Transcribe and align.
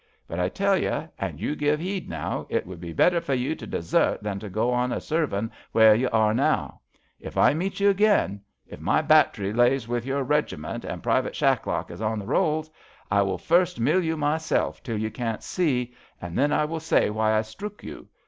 But 0.27 0.39
I 0.39 0.49
tell 0.49 0.75
you, 0.75 1.07
an' 1.19 1.37
you 1.37 1.55
give 1.55 1.79
'eed 1.79 2.09
now, 2.09 2.47
it 2.49 2.65
would 2.65 2.81
be 2.81 2.91
better 2.91 3.21
for 3.21 3.35
you 3.35 3.53
to 3.53 3.67
desert 3.67 4.23
than 4.23 4.39
to 4.39 4.49
go 4.49 4.71
on 4.71 4.91
a 4.91 4.99
servin' 4.99 5.51
where 5.73 5.93
you 5.93 6.09
are 6.11 6.33
now. 6.33 6.79
If 7.19 7.37
I 7.37 7.53
meets 7.53 7.79
you 7.79 7.91
again— 7.91 8.41
^if 8.71 8.79
my 8.79 9.03
Batt'ry 9.03 9.53
lays 9.53 9.87
with 9.87 10.03
your 10.03 10.23
Reg' 10.23 10.57
ment, 10.57 10.85
an' 10.85 11.01
Privite 11.01 11.35
Shacklock 11.35 11.91
is 11.91 12.01
on 12.01 12.17
the 12.17 12.25
rolls, 12.25 12.71
I 13.11 13.21
will 13.21 13.37
first 13.37 13.79
mill 13.79 14.01
you 14.03 14.17
myself 14.17 14.81
till 14.81 14.97
you 14.97 15.11
can't 15.11 15.43
see, 15.43 15.93
and 16.19 16.35
then 16.35 16.51
I 16.51 16.65
will 16.65 16.79
say 16.79 17.11
why 17.11 17.37
I 17.37 17.43
strook 17.43 17.83
you. 17.83 18.07